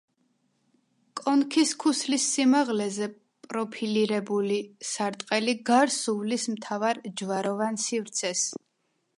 კონქის 1.19 1.73
ქუსლის 1.83 2.25
სიმაღლეზე 2.37 3.09
პროფილირებული 3.49 4.59
სარტყელი 4.93 5.57
გარს 5.71 6.01
უვლის 6.15 6.49
მთავარ 6.57 7.05
ჯვაროვან 7.23 7.83
სივრცეს. 7.89 8.47